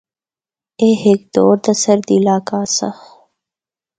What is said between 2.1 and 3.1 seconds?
علاقہ آسا۔